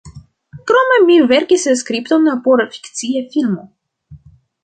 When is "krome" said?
0.69-0.95